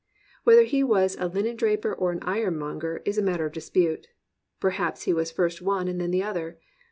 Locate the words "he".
0.63-0.83, 5.03-5.13